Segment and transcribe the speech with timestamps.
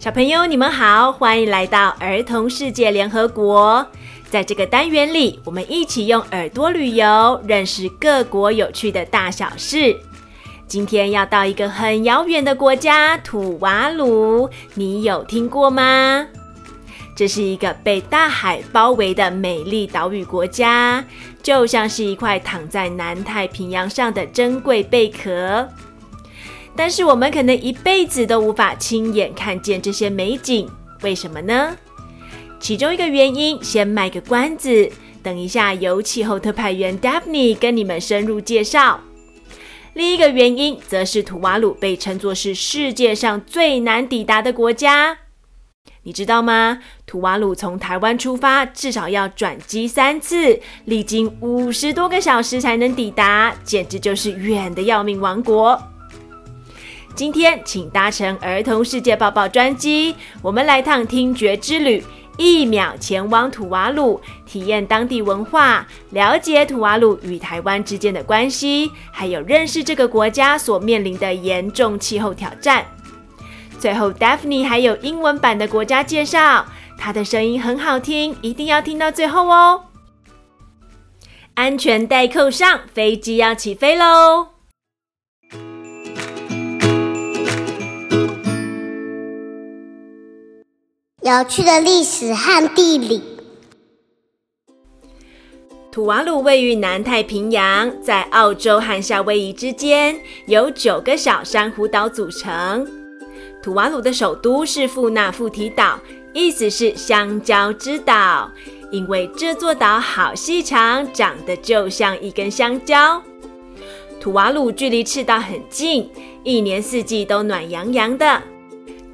[0.00, 3.86] 小朋友，你们好，欢迎来到儿童世界联合国。
[4.30, 9.94] 在这个单元里，我们一起用耳朵旅游，认识各国有趣的大小事。
[10.66, 16.26] 今天要到一个很遥远的国家——土瓦鲁，你有听过吗？
[17.14, 21.04] 这是一个被大海包围的美丽岛屿国家，
[21.42, 25.68] 就像是一块躺在南太平洋上的珍贵贝壳。
[26.82, 30.66] 但是我们可能一辈子都无法亲眼看见这些美景，
[31.02, 31.76] 为什么呢？
[32.58, 34.90] 其中一个原因，先卖个关子，
[35.22, 39.00] 等一下由气候特派员 Daphne 跟你们深入介绍。
[39.92, 45.18] 另一个原因，则是吐瓦鲁被称作是世界上最难抵达的国家。
[46.04, 46.78] 你知道吗？
[47.04, 55.78] 吐瓦鲁从台湾出发，至少要转机三次，历经五十多个小时才能抵达，简直就是远的要命王国。
[57.20, 62.02] 今天，请搭乘儿童世界报报专机，我们来趟听觉之旅，
[62.38, 72.86] 一秒前往土瓦鲁，体验当地文化，了解土瓦鲁与台湾之间的关系，还有认识这个国家所面临的严重气候挑战。
[73.78, 76.64] 最后，Daphne 还有英文版的国家介绍，
[76.96, 79.82] 她的声音很好听，一定要听到最后哦。
[81.52, 84.59] 安全带扣上，飞机要起飞喽！
[91.22, 93.22] 有趣的历史和地理。
[95.92, 102.88] 土瓦鲁位于南太平洋，在澳洲和夏威夷之间，由九个小珊瑚岛组成。
[103.62, 106.00] 土瓦鲁的首都是富纳富提岛，
[106.32, 108.50] 意思是香蕉之岛，
[108.90, 113.22] 因为这座岛好细长，长得就像一根香蕉。
[114.18, 116.10] 土瓦鲁距离赤道很近，
[116.44, 118.42] 一年四季都暖洋洋的。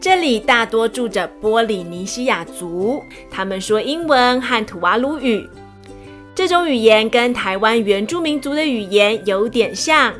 [0.00, 5.48] 这里大多住着波里尼西亚族，他们说英文和土瓦鲁语，
[6.34, 10.12] 这种语言跟台湾原住民族的语言有点像。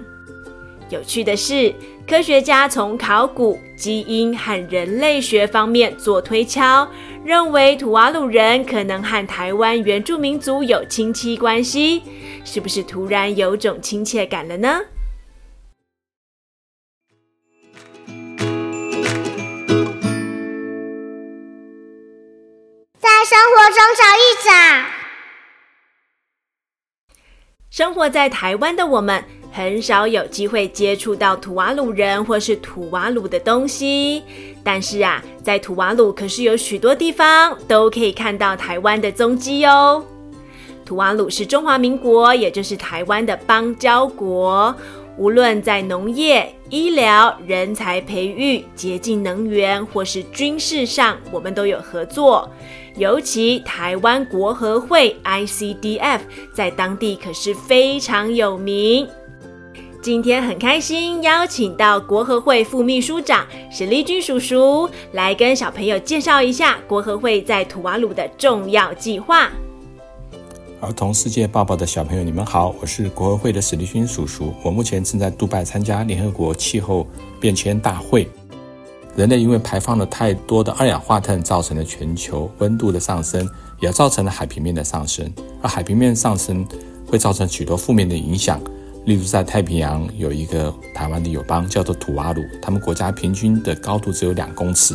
[0.89, 1.75] 有趣的是，
[2.09, 6.89] 科学家从考古、基因和人类学方面做推敲，
[7.25, 12.03] 认为土瓦鲁人可能和台湾原住民族有亲戚关系。
[12.45, 14.81] 是不是突然有种亲切感了呢？
[23.37, 24.51] 生活中找一找。
[27.69, 29.23] 生活在台湾的我们。
[29.53, 34.23] 很少有机会接触到土瓦鲁人或是土瓦鲁的东西，
[34.63, 40.05] 但是啊，在土瓦鲁可是有许多地方都可以看到台湾的踪迹哦。
[40.85, 44.75] 土瓦鲁是中华民国，也就是台湾的邦交国，
[45.17, 52.51] 无论在农业、医疗、人才培育、洁净能源或是军事上，我们都有合作。
[52.97, 56.21] 尤其台湾国合会 ICDF
[56.55, 59.07] 在当地可是非常有名。
[60.01, 69.51] 今天很开心，邀请到国合会副秘书长史立军叔叔来跟小朋友介绍一下国合会在土瓦鲁的重要计划。
[70.81, 74.55] 儿童世界报报的小朋友，你们好，我是国合会的史立军叔叔。
[74.63, 77.07] 我目前正在杜拜参加联合国气候
[77.41, 78.29] 变迁大会。
[79.17, 83.49] 人类因为排放了太多的二氧化碳，造成了全球温度的上升，
[83.81, 85.33] 也造成了海平面的上升。
[85.63, 86.67] 而海平面上升
[87.07, 88.61] 会造成许多负面的影响。
[89.07, 94.95] 例如，在太平洋有一个台湾的友邦叫做土瓦鲁，他们国家平均的高度只有两公尺，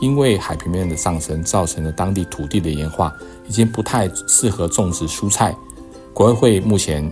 [0.00, 3.14] 因为海平面的上升，造成了当地土地的盐化，
[3.46, 5.54] 已经不太适合种植蔬菜。
[6.12, 7.08] 国合会目前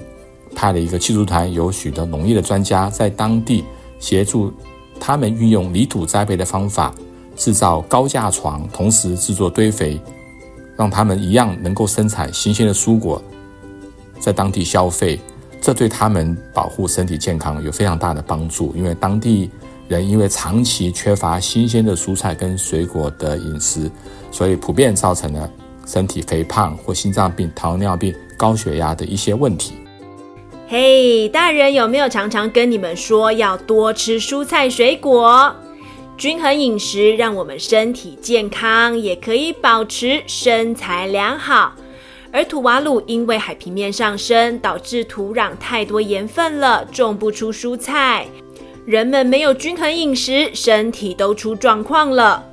[0.57, 3.63] 派了一个技术团，有许多农业的专家在当地
[4.01, 4.53] 协助
[5.01, 6.95] 他们运用泥土栽培的方法，
[7.37, 10.01] 制造高架床，同时制作堆肥，
[10.77, 13.23] 让他们一样能够生产新鲜的蔬果，
[14.21, 15.21] 在当地消费。
[15.61, 19.51] 这对他们保护身体健康有非常大的帮助，因为当地
[19.89, 23.91] 人因为长期缺乏新鲜的蔬菜跟水果的饮食，
[24.31, 25.51] 所以普遍造成了
[25.85, 29.75] 身体肥胖或心脏病、糖尿病、高血压的一些问题。
[30.71, 35.57] 嘿，大人有没有常常跟你们说要多吃蔬菜水果？
[36.19, 41.73] 均衡饮食让我们身体健康，也可以保持身材良好。
[42.31, 48.27] 而土瓦鲁因为海平面上升，导致土壤太多盐分了，种不出蔬菜。
[48.85, 52.45] 人们没有均衡饮食，身体都出状况了。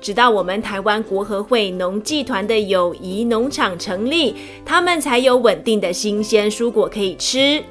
[0.00, 7.62] 直到我们台湾国合会农技团的友谊农场成立，他们才有稳定的新鲜蔬果可以吃。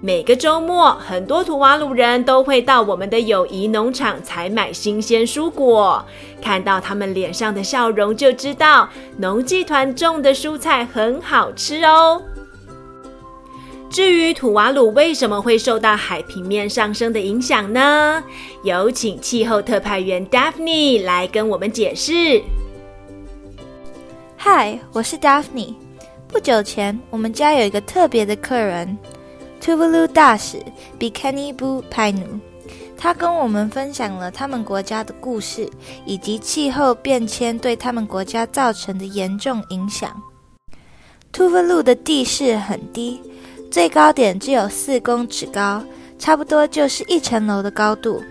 [0.00, 6.04] 每个周末，很多土瓦鲁人都会到我们的友谊农场采买新鲜蔬果。
[6.40, 8.88] 看到他们脸上的笑容，就知道
[9.18, 12.20] 农技团种的蔬菜很好吃哦。
[13.92, 18.24] 至于土瓦鲁为什么会受到海平面上升的影响呢？
[18.64, 22.42] 有请气候特派员 Daphne 来跟我们解释。
[24.34, 25.74] 嗨，我是 Daphne。
[26.26, 28.96] 不久前，我们家有一个特别的客人
[29.60, 30.62] ，Tuvalu 大使
[30.98, 32.40] Bikanibu Painu。
[32.96, 35.68] 他跟我们分享了他们国家的故事，
[36.06, 40.10] 以及气候变迁对他们国家造成的严重影响。
[41.30, 43.20] Tuvalu 的地势很低。
[43.72, 45.82] 最高点只有四公尺高，
[46.18, 48.22] 差不多就是一层楼的高度。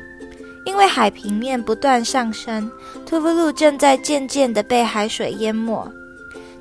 [0.68, 2.70] 因为海平面不断上升，
[3.08, 5.92] 图瓦鲁正在渐渐地被海水淹没，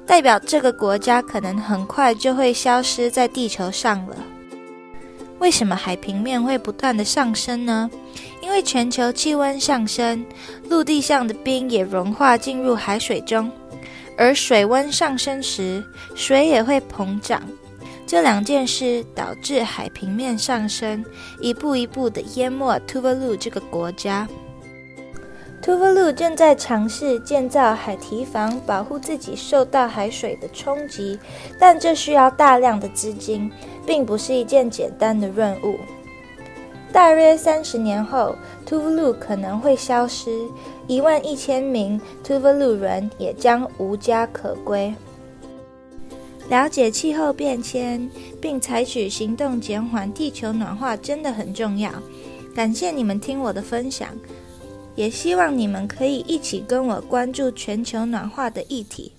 [0.06, 4.16] 代表这个国家可能很快就会消失在地球上了。
[5.40, 7.90] 为什么海平面会不断地上升呢？
[8.40, 10.24] 因为全球气温上升，
[10.70, 13.52] 陆地上的冰也融化进入海水中，
[14.16, 15.84] 而水温上升时，
[16.14, 17.42] 水也会膨胀。
[18.10, 21.04] 这两件事导致海平面上升，
[21.40, 24.26] 一步一步地淹没 Tuvalu 这个国家。
[25.62, 31.20] Tuvalu 正在尝试建造海堤防，保护自己受到海水的冲击，
[31.56, 33.48] 但这需要大量的资金，
[33.86, 35.76] 并不是一件简单的任务。
[36.92, 38.34] 大约三十年后
[38.68, 40.36] ，，Tuvalu 可能会消失，
[40.88, 44.92] 一万一千名 Tuvalu 人也将无家可归。
[46.50, 48.11] 了解气候变迁，
[48.41, 51.93] 并采取行动减缓地球暖化真的很重要。
[52.52, 54.08] 感谢你们听我的分享，
[54.97, 59.12] 也希望你们可以一起跟我关注全球暖化的议题。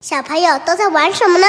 [0.00, 1.46] 小朋友都在玩什么呢？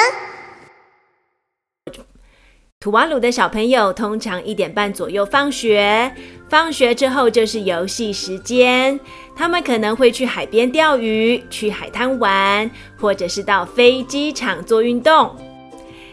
[2.86, 6.14] 图瓦鲁的小朋友通常一点半左右放学，
[6.48, 9.00] 放学之后就是游戏时间。
[9.36, 15.36] 他们可能会去海边钓鱼，去海滩玩，或者是到飞机场做运动。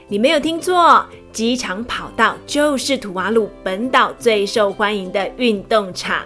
[0.08, 6.22] 你没有听错，机场跑道就是图瓦鲁本岛最受欢迎的运动场，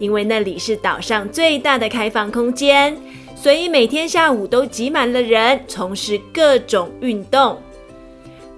[0.00, 3.00] 因为那里是岛上最大的开放空间，
[3.36, 7.56] 所以每天下午都挤满了人，从事各种运动。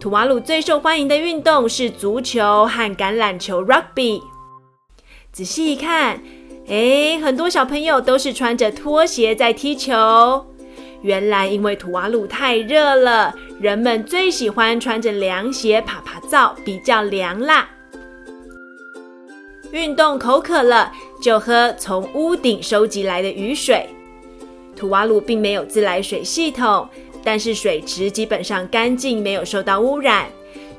[0.00, 4.22] 图瓦鲁最受欢迎的运动是足球和橄榄球 （Rugby）。
[5.32, 6.22] 仔细一看，
[6.68, 10.46] 诶，很多小朋友都是穿着拖鞋在踢球。
[11.02, 17.68] 原来因为图瓦鲁太热了，人们最喜欢穿着凉鞋趴趴走，比较凉啦。
[19.72, 23.88] 运动口渴了，就喝从屋顶收集来的雨水。
[24.76, 26.88] 图瓦鲁并没有自来水系统。
[27.30, 30.30] 但是水池基本上干净，没有受到污染，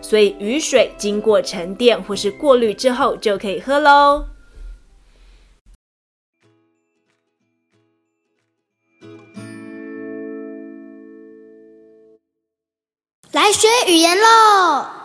[0.02, 4.26] 所以雨水经过沉淀或是过滤之后就可以喝喽。
[13.32, 14.99] 来学语言喽！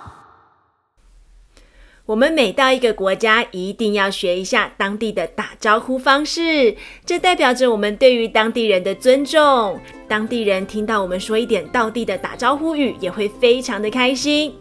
[2.07, 6.77] 我们每到一个国家，一定要学一下当地的打招呼方式，
[7.07, 9.81] 这代表着我们对于当地人的尊重。
[10.07, 14.55] 当地人听到我们说一点道地的打招呼语，也会非常的开心。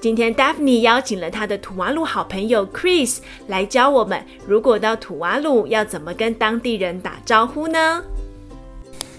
[0.00, 8.02] 今天 Daphne 邀请了他的土瓦鲁好朋友 Chris 来教我们，如果到土瓦鲁要怎么跟当地人打招呼呢？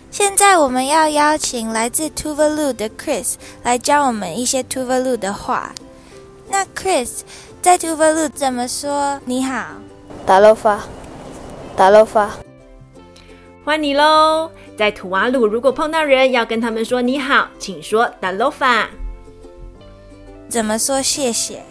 [0.09, 5.71] 现在我们要邀请来自 Tuvalu 的 Chris 来教我们一些 Tuvalu 的话。
[6.55, 7.19] 那 Chris
[7.61, 9.75] 在图瓦鲁怎么说你好？
[10.25, 10.83] 达洛法，
[11.75, 12.31] 达洛法，
[13.65, 14.49] 欢迎你喽！
[14.77, 18.87] 在图瓦鲁，如果碰到人要跟他们说你好，请说达洛法。
[20.47, 21.61] 怎么说谢谢？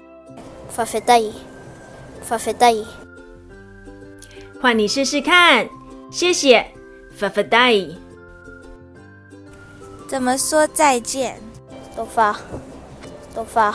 [0.68, 1.22] 法菲代，
[2.20, 2.74] 法菲代。
[4.60, 5.66] 换你试试看，
[6.10, 6.62] 谢谢，
[7.16, 7.72] 法菲代。
[10.06, 11.40] 怎么说再见？
[11.96, 12.38] 都发，
[13.34, 13.74] 都发。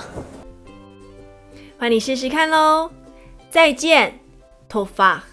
[1.79, 2.91] 换你试试看喽！
[3.49, 4.19] 再见，
[4.67, 5.23] 头发，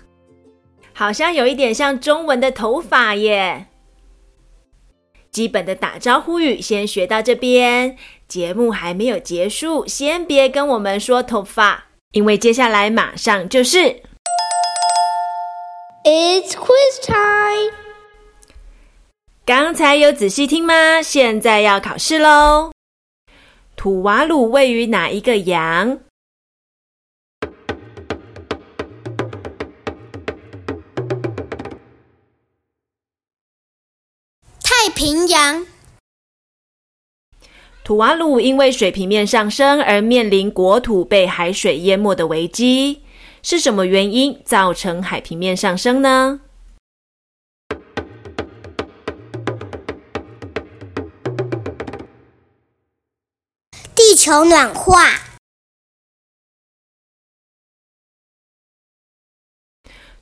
[0.92, 3.66] 好像有一点像中文的头发耶。
[5.32, 7.96] 基本的打招呼语先学到这边，
[8.28, 14.00] 节目还没有结束，先别跟我们说头发，因为接下来马上就是。
[16.04, 17.74] It's quiz time。
[19.44, 21.02] 刚才有仔细听吗？
[21.02, 22.70] 现在要考试喽。
[23.74, 25.98] 土瓦鲁位于哪一个洋？
[34.96, 35.66] 平洋。
[37.84, 43.02] 土瓦鲁因为水平面上升而面临国土被海水淹没的危机，
[43.42, 46.40] 是什么原因造成海平面上升呢？
[53.94, 55.10] 地球暖化。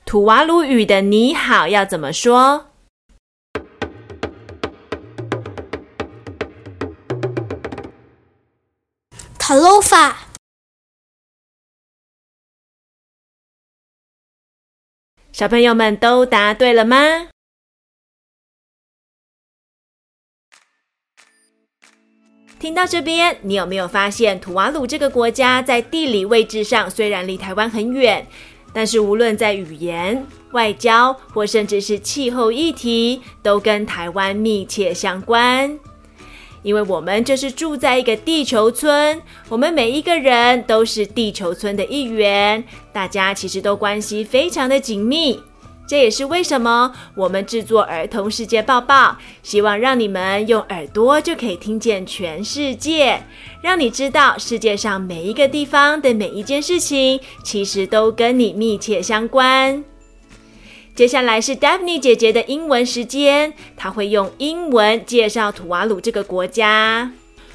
[0.05, 2.74] 土瓦鲁语的“你好”要怎么说？
[9.55, 10.17] 塔罗法，
[15.31, 16.97] 小朋友们都答对了吗？
[22.59, 28.27] 听到这边，你有没有发现吐瓦鲁这个国家在地理位置上虽然离台湾很远，
[28.73, 35.79] 但是无论在语言、外交或甚至是气候议题，都跟台湾密切相关。
[36.65, 45.39] 因为我们就是住在一个地球村，我们每一个人都是地球村的一员，大家其实都关系非常的紧密。
[45.87, 53.21] 这也是为什么我们制作儿童世界报报，希望让你们用耳朵就可以听见全世界，
[53.61, 59.83] 让你知道世界上每一个地方的每一件事情，其实都跟你密切相关。
[60.94, 67.12] 接下来是 Daphne 姐姐的英文时间，她会用英文介绍吐瓦鲁这个国家。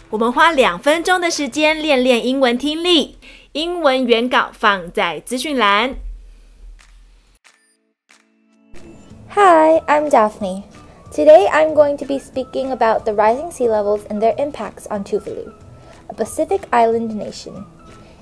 [0.09, 3.17] 我们花两分钟的时间练练英文听力，
[3.51, 5.95] 英文原稿放在资讯栏。
[9.29, 10.63] Hi, I'm Daphne.
[11.11, 15.03] Today I'm going to be speaking about the rising sea levels and their impacts on
[15.03, 15.51] Tuvalu,
[16.07, 17.65] a Pacific island nation.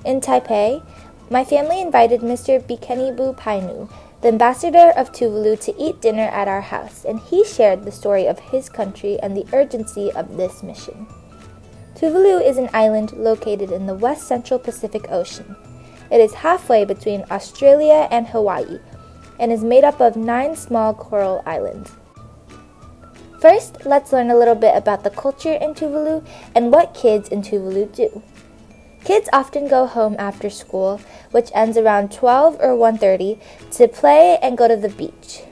[0.05, 0.81] In Taipei,
[1.29, 2.59] my family invited Mr.
[2.61, 3.87] Bikenibu Painu
[4.20, 8.26] the ambassador of Tuvalu to eat dinner at our house, and he shared the story
[8.26, 11.06] of his country and the urgency of this mission.
[11.94, 15.56] Tuvalu is an island located in the west central Pacific Ocean.
[16.10, 18.78] It is halfway between Australia and Hawaii
[19.38, 21.92] and is made up of nine small coral islands.
[23.40, 27.42] First, let's learn a little bit about the culture in Tuvalu and what kids in
[27.42, 28.22] Tuvalu do.
[29.04, 31.00] Kids often go home after school,
[31.30, 33.38] which ends around 12 or 1:30,
[33.72, 35.44] to play and go to the beach.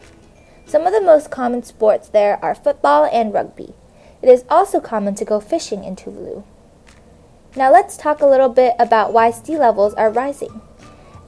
[0.67, 3.75] Some of the most common sports there are football and rugby.
[4.21, 6.43] It is also common to go fishing in Tuvalu.
[7.55, 10.61] Now let's talk a little bit about why sea levels are rising.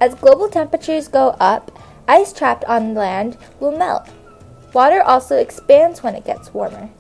[0.01, 1.71] As global temperatures go up,
[2.07, 4.09] ice trapped on land will melt.
[4.75, 6.91] Water also expands when it gets warmer.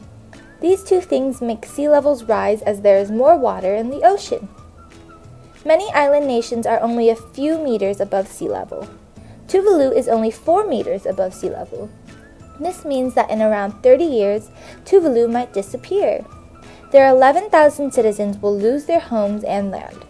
[0.61, 4.49] These two things make sea levels rise as there is more water in the ocean.
[5.69, 8.89] Many island nations are only a few meters above sea level.
[9.49, 11.91] Tuvalu is only 4 meters above sea level.
[12.59, 14.49] This means that in around 30 years,
[14.87, 16.25] Tuvalu might disappear.
[16.91, 20.07] Their 11,000 citizens will lose their homes and land.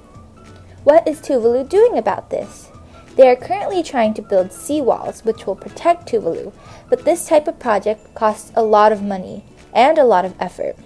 [0.85, 2.71] What is Tuvalu doing about this?
[3.17, 6.53] They are currently trying to build seawalls which will protect Tuvalu,
[6.89, 9.43] but this type of project costs a lot of money
[9.75, 10.77] and a lot of effort.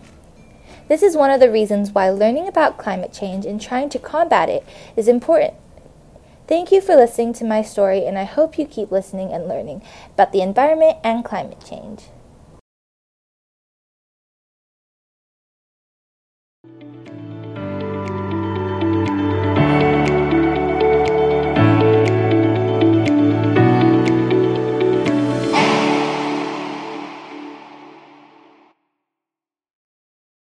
[0.88, 4.48] This is one of the reasons why learning about climate change and trying to combat
[4.48, 4.64] it
[4.96, 5.54] is important.
[6.48, 9.82] Thank you for listening to my story, and I hope you keep listening and learning
[10.14, 12.04] about the environment and climate change.